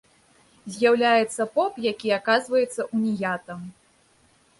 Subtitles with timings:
[0.77, 3.59] З'яўляецца поп, які аказваецца уніятам.